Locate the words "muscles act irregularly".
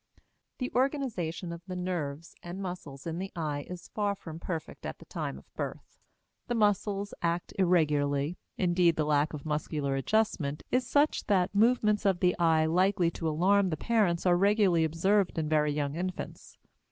6.55-8.39